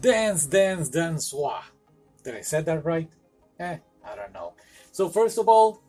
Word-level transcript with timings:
Dance, 0.00 0.46
Dance, 0.46 0.88
dance, 0.88 1.30
Dansois. 1.30 1.62
Did 2.24 2.34
I 2.34 2.40
say 2.40 2.62
that 2.62 2.84
right? 2.86 3.10
Eh, 3.58 3.76
I 4.02 4.16
don't 4.16 4.32
know. 4.32 4.54
So 4.92 5.10
first 5.10 5.36
of 5.36 5.46
all, 5.46 5.82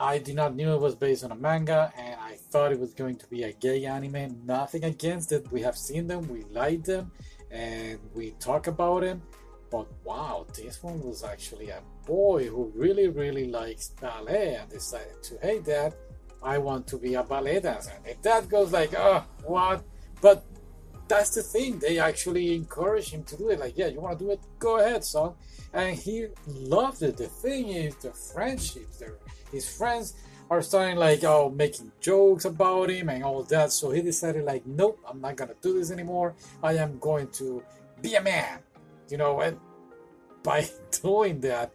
I 0.00 0.18
did 0.18 0.36
not 0.36 0.56
knew 0.56 0.72
it 0.72 0.80
was 0.80 0.94
based 0.94 1.22
on 1.22 1.32
a 1.32 1.34
manga, 1.34 1.92
and 1.98 2.18
I 2.18 2.36
thought 2.50 2.72
it 2.72 2.80
was 2.80 2.94
going 2.94 3.16
to 3.16 3.26
be 3.26 3.42
a 3.42 3.52
gay 3.52 3.84
anime. 3.84 4.40
Nothing 4.46 4.84
against 4.84 5.32
it. 5.32 5.52
We 5.52 5.60
have 5.60 5.76
seen 5.76 6.06
them, 6.06 6.28
we 6.28 6.44
like 6.44 6.84
them, 6.84 7.12
and 7.50 7.98
we 8.14 8.30
talk 8.40 8.68
about 8.68 9.02
them. 9.02 9.22
But 9.70 9.86
wow, 10.02 10.46
this 10.54 10.82
one 10.82 11.00
was 11.02 11.22
actually 11.22 11.68
a 11.68 11.82
boy 12.06 12.46
who 12.46 12.72
really, 12.74 13.08
really 13.08 13.48
likes 13.48 13.90
ballet 14.00 14.56
and 14.56 14.70
decided 14.70 15.22
to, 15.24 15.38
hey, 15.42 15.60
dad, 15.60 15.94
I 16.42 16.56
want 16.56 16.86
to 16.88 16.96
be 16.96 17.14
a 17.14 17.22
ballet 17.22 17.60
dancer. 17.60 17.92
And 18.06 18.20
dad 18.22 18.48
goes 18.48 18.72
like, 18.72 18.94
oh, 18.96 19.24
what? 19.44 19.84
But 20.22 20.44
that's 21.12 21.34
the 21.34 21.42
thing. 21.42 21.78
They 21.78 21.98
actually 21.98 22.54
encourage 22.54 23.10
him 23.10 23.22
to 23.24 23.36
do 23.36 23.50
it. 23.50 23.60
Like, 23.60 23.76
yeah, 23.76 23.88
you 23.88 24.00
want 24.00 24.18
to 24.18 24.24
do 24.24 24.30
it? 24.30 24.40
Go 24.58 24.78
ahead, 24.78 25.04
son. 25.04 25.34
And 25.74 25.94
he 25.94 26.28
loved 26.46 27.02
it. 27.02 27.18
The 27.18 27.26
thing 27.26 27.68
is, 27.68 27.94
the 27.96 28.12
friendships, 28.12 29.02
his 29.52 29.68
friends 29.76 30.14
are 30.48 30.62
starting 30.62 30.96
like, 30.96 31.22
oh, 31.24 31.50
making 31.50 31.92
jokes 32.00 32.46
about 32.46 32.88
him 32.88 33.10
and 33.10 33.22
all 33.24 33.42
that. 33.42 33.72
So 33.72 33.90
he 33.90 34.00
decided 34.00 34.44
like, 34.44 34.64
nope, 34.66 34.98
I'm 35.06 35.20
not 35.20 35.36
gonna 35.36 35.54
do 35.60 35.78
this 35.78 35.90
anymore. 35.90 36.34
I 36.62 36.74
am 36.74 36.98
going 36.98 37.28
to 37.40 37.62
be 38.00 38.14
a 38.14 38.22
man. 38.22 38.60
You 39.10 39.18
know, 39.18 39.40
and 39.40 39.58
by 40.42 40.66
doing 41.02 41.40
that, 41.42 41.72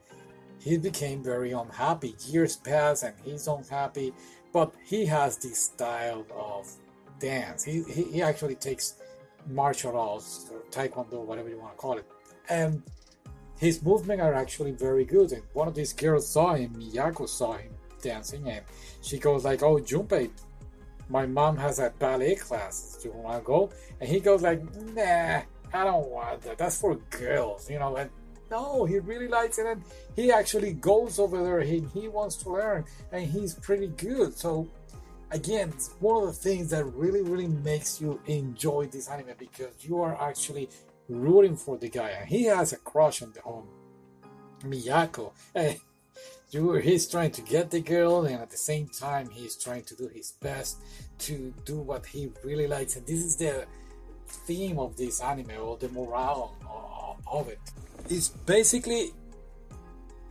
he 0.60 0.80
became 0.80 1.24
very 1.24 1.52
unhappy. 1.52 2.16
Years 2.26 2.56
pass 2.58 3.04
and 3.04 3.14
he's 3.24 3.48
unhappy, 3.48 4.14
but 4.52 4.74
he 4.84 5.06
has 5.06 5.38
this 5.38 5.60
style 5.60 6.26
of 6.36 6.68
dance. 7.20 7.64
He, 7.64 7.84
he, 7.84 8.04
he 8.04 8.22
actually 8.24 8.56
takes 8.56 8.96
martial 9.50 9.98
arts 9.98 10.50
or 10.52 10.60
taekwondo, 10.72 11.24
whatever 11.24 11.50
you 11.50 11.58
want 11.60 11.74
to 11.74 11.78
call 11.78 11.98
it. 11.98 12.06
And 12.50 12.84
his 13.58 13.82
movements 13.82 14.22
are 14.22 14.34
actually 14.34 14.72
very 14.72 15.06
good. 15.06 15.32
And 15.32 15.44
one 15.54 15.68
of 15.68 15.76
these 15.76 15.94
girls 15.94 16.28
saw 16.28 16.54
him, 16.54 16.76
Miyako 16.76 17.28
saw 17.28 17.54
him 17.54 17.72
dancing, 18.02 18.48
and 18.50 18.64
she 19.02 19.18
goes 19.18 19.44
like, 19.44 19.64
"Oh, 19.64 19.78
Junpei, 19.78 20.30
my 21.10 21.26
mom 21.26 21.58
has 21.58 21.80
a 21.80 21.92
ballet 21.98 22.36
class. 22.36 23.00
Do 23.02 23.10
you 23.10 23.16
want 23.16 23.42
to 23.42 23.46
go?" 23.46 23.70
And 24.00 24.10
he 24.10 24.20
goes 24.20 24.42
like, 24.42 24.62
"Nah, 24.94 25.42
I 25.74 25.84
don't 25.84 26.10
want 26.10 26.42
that. 26.42 26.58
That's 26.58 26.80
for 26.80 26.96
girls, 27.10 27.70
you 27.70 27.80
know." 27.80 27.96
And 27.96 28.10
no, 28.50 28.86
he 28.86 29.00
really 29.00 29.28
likes 29.28 29.58
it, 29.58 29.66
and 29.66 29.84
he 30.16 30.32
actually 30.32 30.74
goes 30.74 31.20
over 31.20 31.44
there. 31.44 31.62
He 31.62 31.80
he 31.94 32.08
wants 32.08 32.36
to 32.38 32.50
learn, 32.50 32.86
and 33.12 33.26
he's 33.26 33.56
pretty 33.56 33.88
good. 33.88 34.38
So 34.38 34.68
again, 35.32 35.70
it's 35.74 35.94
one 36.00 36.24
of 36.24 36.28
the 36.28 36.34
things 36.34 36.70
that 36.72 36.86
really, 36.86 37.22
really 37.22 37.48
makes 37.48 38.02
you 38.02 38.20
enjoy 38.26 38.88
this 38.88 39.10
anime 39.10 39.36
because 39.38 39.74
you 39.82 40.02
are 40.02 40.20
actually 40.22 40.70
rooting 41.10 41.56
for 41.56 41.78
the 41.78 41.90
guy, 41.90 42.10
and 42.10 42.28
he 42.28 42.46
has 42.46 42.74
a 42.74 42.78
crush 42.78 43.22
on 43.22 43.32
the 43.34 43.42
on 43.42 43.68
Miyako. 44.64 45.32
Hey, 45.54 45.80
you, 46.52 46.74
he's 46.74 47.08
trying 47.08 47.32
to 47.32 47.42
get 47.42 47.72
the 47.72 47.82
girl, 47.82 48.26
and 48.26 48.42
at 48.42 48.50
the 48.50 48.58
same 48.58 48.88
time, 48.88 49.30
he's 49.30 49.56
trying 49.56 49.84
to 49.84 49.96
do 49.96 50.08
his 50.08 50.32
best 50.34 50.78
to 51.20 51.54
do 51.66 51.80
what 51.80 52.06
he 52.06 52.32
really 52.44 52.68
likes. 52.68 52.96
And 52.96 53.06
this 53.06 53.20
is 53.20 53.38
the 53.38 53.66
theme 54.28 54.80
of 54.80 54.98
this 54.98 55.22
anime, 55.22 55.52
or 55.62 55.78
the 55.78 55.90
morale 55.90 56.56
of 57.30 57.50
it. 57.50 57.60
It's 58.10 58.30
basically 58.30 59.12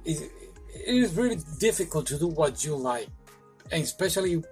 it 0.04 0.30
is 0.86 1.14
really 1.14 1.38
difficult 1.58 2.06
to 2.06 2.18
do 2.18 2.28
what 2.28 2.64
you 2.64 2.76
like, 2.76 3.08
and 3.72 3.82
especially 3.82 4.42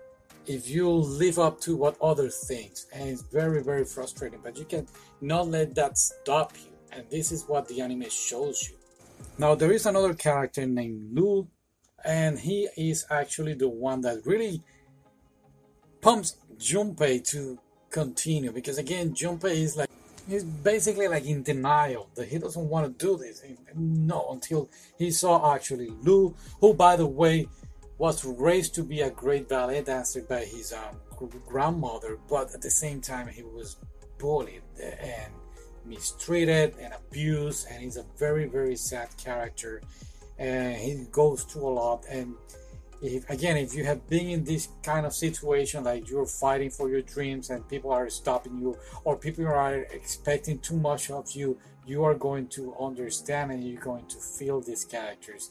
if 0.47 0.69
you 0.69 0.91
live 0.91 1.39
up 1.39 1.61
to 1.61 1.77
what 1.77 1.97
others 2.03 2.45
think 2.47 2.73
and 2.93 3.09
it's 3.09 3.23
very 3.23 3.63
very 3.63 3.85
frustrating 3.85 4.41
but 4.43 4.59
you 4.59 4.65
can 4.65 4.87
not 5.21 5.49
let 5.49 5.75
that 5.75 5.99
stop 5.99 6.53
you. 6.57 6.71
And 6.93 7.05
this 7.11 7.33
is 7.33 7.45
what 7.49 7.67
the 7.67 7.81
anime 7.81 8.09
shows 8.09 8.69
you. 8.69 8.77
Now 9.39 9.55
there 9.55 9.73
is 9.73 9.87
another 9.87 10.15
character 10.15 10.67
named 10.67 11.17
Lu 11.17 11.49
and 12.05 12.39
he 12.39 12.69
is 12.77 13.07
actually 13.11 13.55
the 13.55 13.69
one 13.69 14.03
that 14.03 14.27
really 14.27 14.63
pumps 16.01 16.37
Junpei 16.59 17.25
to 17.31 17.59
continue 17.91 18.53
because 18.53 18.79
again 18.79 19.15
Junpei 19.15 19.53
is 19.53 19.77
like 19.77 19.91
he's 20.29 20.45
basically 20.45 21.09
like 21.09 21.25
in 21.25 21.43
denial 21.43 22.09
that 22.15 22.29
he 22.29 22.39
doesn't 22.39 22.69
want 22.69 22.87
to 22.87 23.07
do 23.07 23.17
this. 23.17 23.43
No 23.75 24.29
until 24.31 24.69
he 24.99 25.11
saw 25.11 25.55
actually 25.55 25.91
Lu 26.03 26.35
who 26.61 26.75
by 26.75 26.97
the 26.97 27.07
way 27.07 27.49
was 27.99 28.25
raised 28.25 28.75
to 28.75 28.83
be 28.83 29.01
a 29.01 29.11
great 29.11 29.49
ballet 29.49 29.83
dancer 29.83 30.23
by 30.23 30.45
his 30.45 30.73
um, 30.73 30.97
grandmother, 31.47 32.19
but 32.29 32.53
at 32.55 32.61
the 32.61 32.71
same 32.71 33.01
time 33.01 33.29
he 33.29 33.43
was 33.43 33.77
bullied 34.19 34.63
and 34.81 35.33
mistreated 35.85 36.75
and 36.81 36.93
abused, 36.95 37.67
and 37.71 37.83
he's 37.83 37.97
a 37.97 38.05
very 38.19 38.47
very 38.47 38.77
sad 38.77 39.09
character, 39.17 39.83
and 40.39 40.77
he 40.77 41.07
goes 41.13 41.45
through 41.45 41.69
a 41.69 41.71
lot. 41.71 42.05
And 42.11 42.35
if, 43.03 43.29
again, 43.29 43.57
if 43.57 43.75
you 43.75 43.85
have 43.85 44.09
been 44.09 44.29
in 44.29 44.45
this 44.45 44.69
kind 44.83 45.07
of 45.07 45.13
situation, 45.13 45.85
like 45.85 46.09
you're 46.09 46.27
fighting 46.27 46.71
for 46.71 46.89
your 46.89 47.03
dreams 47.03 47.51
and 47.51 47.69
people 47.69 47.93
are 47.93 48.09
stopping 48.09 48.59
you, 48.59 48.77
or 49.05 49.17
people 49.17 49.47
are 49.47 49.75
expecting 49.75 50.59
too 50.59 50.77
much 50.77 51.11
of 51.11 51.31
you, 51.33 51.59
you 51.87 52.03
are 52.03 52.15
going 52.15 52.49
to 52.49 52.75
understand 52.81 53.53
and 53.53 53.63
you're 53.63 53.81
going 53.81 54.07
to 54.07 54.17
feel 54.17 54.61
these 54.61 54.85
characters. 54.85 55.51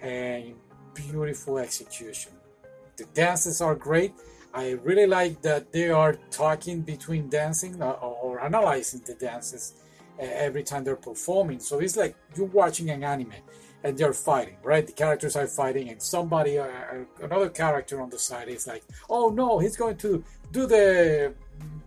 And 0.00 0.54
beautiful 1.06 1.58
execution. 1.58 2.32
The 2.96 3.04
dances 3.14 3.60
are 3.60 3.74
great. 3.74 4.12
I 4.54 4.70
really 4.82 5.06
like 5.06 5.42
that 5.42 5.72
they 5.72 5.90
are 5.90 6.14
talking 6.30 6.80
between 6.82 7.28
dancing 7.28 7.80
uh, 7.80 7.90
or 7.90 8.40
analyzing 8.40 9.02
the 9.06 9.14
dances 9.14 9.74
uh, 10.18 10.22
every 10.22 10.62
time 10.62 10.82
they're 10.84 10.96
performing. 10.96 11.60
So 11.60 11.78
it's 11.78 11.96
like 11.96 12.16
you're 12.34 12.46
watching 12.46 12.90
an 12.90 13.04
anime 13.04 13.40
and 13.84 13.96
they're 13.96 14.12
fighting, 14.12 14.56
right? 14.64 14.84
The 14.86 14.92
characters 14.92 15.36
are 15.36 15.46
fighting, 15.46 15.88
and 15.90 16.02
somebody, 16.02 16.58
uh, 16.58 16.66
another 17.22 17.48
character 17.48 18.00
on 18.00 18.10
the 18.10 18.18
side 18.18 18.48
is 18.48 18.66
like, 18.66 18.82
oh 19.08 19.28
no, 19.28 19.60
he's 19.60 19.76
going 19.76 19.96
to 19.98 20.24
do 20.50 20.66
the 20.66 21.32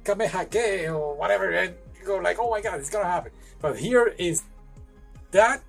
kamehake 0.05 0.89
or 0.93 1.15
whatever, 1.15 1.51
and 1.51 1.75
you 1.99 2.05
go 2.05 2.17
like, 2.17 2.37
oh 2.39 2.49
my 2.49 2.61
god, 2.61 2.79
it's 2.79 2.89
gonna 2.89 3.05
happen. 3.05 3.31
But 3.59 3.77
here 3.77 4.15
is 4.17 4.43
that, 5.31 5.61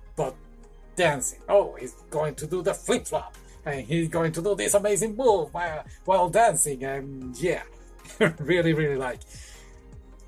dancing. 0.95 1.39
Oh, 1.49 1.75
he's 1.79 1.93
going 2.09 2.35
to 2.35 2.47
do 2.47 2.61
the 2.61 2.73
flip 2.73 3.07
flop, 3.07 3.35
and 3.65 3.85
he's 3.85 4.09
going 4.09 4.31
to 4.33 4.41
do 4.41 4.55
this 4.55 4.73
amazing 4.73 5.15
move 5.15 5.53
while, 5.53 5.83
while 6.05 6.29
dancing. 6.29 6.83
And 6.83 7.37
yeah, 7.37 7.63
really, 8.39 8.73
really 8.73 8.97
like. 8.97 9.19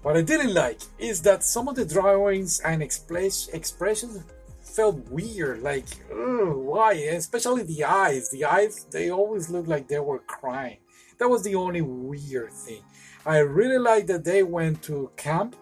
What 0.02 0.18
I 0.18 0.22
didn't 0.22 0.54
like 0.54 0.82
is 1.00 1.22
that 1.24 1.44
some 1.44 1.68
of 1.68 1.76
the 1.76 1.86
drawings 1.86 2.60
and 2.60 2.84
express, 2.84 3.48
expressions 3.50 4.24
felt 4.62 4.98
weird. 5.10 5.64
Like, 5.64 5.88
why? 6.12 6.94
Especially 6.94 7.64
the 7.64 7.86
eyes. 7.86 8.30
The 8.30 8.46
eyes, 8.46 8.86
they 8.92 9.10
always 9.10 9.50
look 9.50 9.68
like 9.68 9.88
they 9.88 10.00
were 10.00 10.20
crying. 10.20 10.78
That 11.18 11.30
was 11.30 11.44
the 11.44 11.56
only 11.56 11.82
weird 11.82 12.54
thing. 12.54 12.84
I 13.26 13.40
really 13.40 13.80
like 13.80 14.06
that 14.08 14.24
they 14.24 14.44
went 14.44 14.84
to 14.84 15.10
camp. 15.16 15.56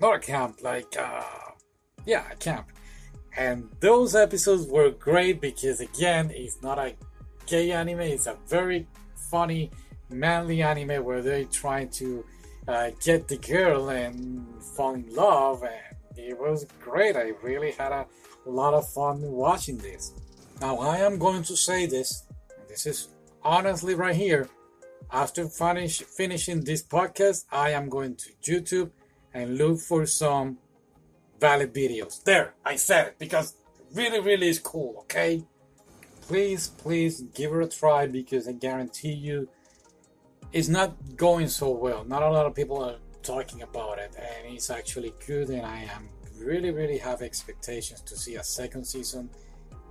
Not 0.00 0.16
a 0.16 0.18
camp, 0.20 0.62
like, 0.62 0.96
uh, 0.96 1.22
yeah, 2.06 2.24
a 2.30 2.36
camp 2.36 2.71
and 3.36 3.68
those 3.80 4.14
episodes 4.14 4.66
were 4.66 4.90
great 4.90 5.40
because, 5.40 5.80
again, 5.80 6.30
it's 6.34 6.60
not 6.62 6.78
a 6.78 6.94
gay 7.46 7.72
anime, 7.72 8.00
it's 8.00 8.26
a 8.26 8.36
very 8.46 8.86
funny, 9.30 9.70
manly 10.10 10.62
anime 10.62 11.04
where 11.04 11.22
they're 11.22 11.44
trying 11.44 11.88
to 11.90 12.24
uh, 12.68 12.90
get 13.02 13.28
the 13.28 13.38
girl 13.38 13.88
and 13.88 14.46
fall 14.76 14.94
in 14.94 15.14
love. 15.14 15.62
And 15.62 16.18
it 16.18 16.38
was 16.38 16.66
great. 16.80 17.16
I 17.16 17.32
really 17.42 17.72
had 17.72 17.92
a 17.92 18.06
lot 18.46 18.74
of 18.74 18.88
fun 18.88 19.22
watching 19.22 19.78
this. 19.78 20.12
Now, 20.60 20.78
I 20.78 20.98
am 20.98 21.18
going 21.18 21.42
to 21.44 21.56
say 21.56 21.86
this, 21.86 22.24
this 22.68 22.86
is 22.86 23.08
honestly 23.42 23.94
right 23.94 24.14
here. 24.14 24.48
After 25.10 25.46
finish, 25.48 26.00
finishing 26.02 26.64
this 26.64 26.82
podcast, 26.82 27.44
I 27.50 27.70
am 27.70 27.88
going 27.88 28.16
to 28.16 28.30
YouTube 28.42 28.90
and 29.34 29.58
look 29.58 29.80
for 29.80 30.06
some 30.06 30.58
ballet 31.42 31.66
videos. 31.66 32.22
There, 32.22 32.54
I 32.64 32.76
said 32.76 33.08
it 33.08 33.18
because 33.18 33.56
really, 33.92 34.20
really 34.20 34.48
is 34.48 34.60
cool, 34.60 34.94
okay? 35.00 35.42
Please, 36.22 36.68
please 36.68 37.22
give 37.34 37.52
it 37.52 37.62
a 37.62 37.68
try 37.68 38.06
because 38.06 38.46
I 38.46 38.52
guarantee 38.52 39.12
you 39.12 39.48
it's 40.52 40.68
not 40.68 41.16
going 41.16 41.48
so 41.48 41.70
well. 41.70 42.04
Not 42.04 42.22
a 42.22 42.30
lot 42.30 42.46
of 42.46 42.54
people 42.54 42.82
are 42.82 42.98
talking 43.24 43.62
about 43.62 43.98
it, 43.98 44.14
and 44.16 44.54
it's 44.54 44.70
actually 44.70 45.12
good. 45.26 45.48
And 45.50 45.66
I 45.66 45.80
am 45.96 46.08
really, 46.38 46.70
really 46.70 46.98
have 46.98 47.22
expectations 47.22 48.00
to 48.02 48.16
see 48.16 48.36
a 48.36 48.44
second 48.44 48.84
season 48.84 49.28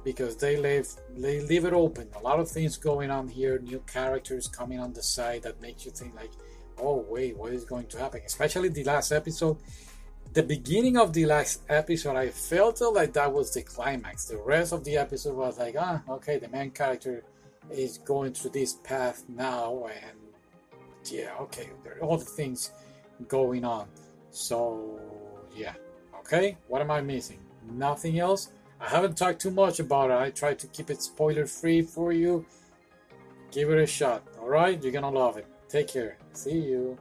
because 0.05 0.37
they 0.37 0.55
leave 0.55 0.87
they 1.17 1.41
leave 1.41 1.65
it 1.65 1.73
open. 1.73 2.07
A 2.15 2.19
lot 2.19 2.39
of 2.39 2.49
things 2.49 2.77
going 2.77 3.11
on 3.11 3.27
here, 3.27 3.59
new 3.59 3.83
characters 3.91 4.47
coming 4.47 4.79
on 4.79 4.93
the 4.93 5.03
side 5.03 5.43
that 5.43 5.61
makes 5.61 5.85
you 5.85 5.91
think 5.91 6.15
like, 6.15 6.31
oh 6.77 7.05
wait, 7.09 7.35
what 7.35 7.51
is 7.51 7.65
going 7.65 7.87
to 7.87 7.99
happen? 7.99 8.21
Especially 8.25 8.69
the 8.69 8.85
last 8.85 9.11
episode 9.11 9.57
the 10.33 10.43
beginning 10.43 10.97
of 10.97 11.13
the 11.13 11.25
last 11.25 11.61
episode, 11.69 12.15
I 12.15 12.29
felt 12.29 12.81
like 12.81 13.13
that 13.13 13.31
was 13.31 13.53
the 13.53 13.63
climax. 13.63 14.25
The 14.25 14.37
rest 14.37 14.73
of 14.73 14.83
the 14.83 14.97
episode 14.97 15.35
was 15.35 15.59
like, 15.59 15.75
ah, 15.77 16.01
okay, 16.09 16.37
the 16.37 16.49
main 16.49 16.71
character 16.71 17.23
is 17.69 17.97
going 17.99 18.33
through 18.33 18.51
this 18.51 18.73
path 18.83 19.23
now, 19.27 19.87
and 19.87 20.17
yeah, 21.05 21.31
okay, 21.41 21.69
there 21.83 21.97
are 21.97 21.99
all 21.99 22.17
the 22.17 22.25
things 22.25 22.71
going 23.27 23.65
on. 23.65 23.87
So, 24.31 24.99
yeah, 25.55 25.73
Okay? 26.31 26.57
What 26.67 26.81
am 26.81 26.91
I 26.91 27.01
missing? 27.01 27.39
Nothing 27.69 28.19
else? 28.19 28.51
I 28.79 28.87
haven't 28.87 29.17
talked 29.17 29.41
too 29.41 29.51
much 29.51 29.79
about 29.79 30.11
it. 30.11 30.17
I 30.17 30.29
tried 30.29 30.59
to 30.59 30.67
keep 30.67 30.89
it 30.89 31.01
spoiler 31.01 31.45
free 31.45 31.81
for 31.81 32.13
you. 32.13 32.45
Give 33.51 33.69
it 33.69 33.79
a 33.79 33.85
shot. 33.85 34.23
Alright? 34.39 34.81
You're 34.81 34.93
gonna 34.93 35.09
love 35.11 35.37
it. 35.37 35.45
Take 35.67 35.89
care. 35.89 36.17
See 36.33 36.59
you. 36.59 36.97